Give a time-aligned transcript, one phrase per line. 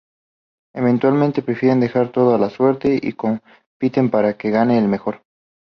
[0.73, 5.21] Eventualmente prefieren dejar todo a la suerte, y compiten para que gane el mejor.